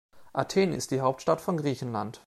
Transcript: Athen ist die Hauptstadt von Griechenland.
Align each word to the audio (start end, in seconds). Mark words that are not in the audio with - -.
Athen 0.35 0.73
ist 0.73 0.89
die 0.89 1.01
Hauptstadt 1.01 1.41
von 1.41 1.57
Griechenland. 1.57 2.19